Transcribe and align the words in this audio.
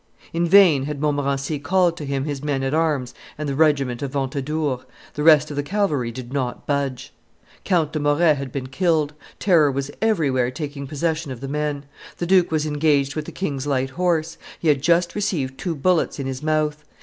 In 0.33 0.47
vain 0.47 0.85
had 0.85 0.99
Montmorency 0.99 1.59
called 1.59 1.95
to 1.97 2.05
him 2.05 2.25
his 2.25 2.43
men 2.43 2.63
at 2.63 2.73
arms 2.73 3.13
and 3.37 3.47
the 3.47 3.53
regiment 3.53 4.01
of 4.01 4.13
Ventadour; 4.13 4.83
the 5.13 5.21
rest 5.21 5.51
of 5.51 5.55
the 5.57 5.61
cavalry 5.61 6.11
did 6.11 6.33
not 6.33 6.65
budge. 6.65 7.13
Count 7.65 7.93
de 7.93 7.99
Moret 7.99 8.35
had 8.35 8.51
been 8.51 8.65
killed; 8.65 9.13
terror 9.37 9.71
was 9.71 9.91
everywhere 10.01 10.49
taking 10.49 10.87
possession 10.87 11.31
of 11.31 11.39
the 11.39 11.47
men. 11.47 11.85
The 12.17 12.25
duke 12.25 12.49
was 12.49 12.65
engaged 12.65 13.15
with 13.15 13.25
the 13.25 13.31
king's 13.31 13.67
light 13.67 13.91
horse; 13.91 14.39
he 14.57 14.69
had 14.69 14.81
just 14.81 15.13
received 15.13 15.59
two 15.59 15.75
bullets 15.75 16.17
in 16.17 16.25
his 16.25 16.41
mouth. 16.41 16.83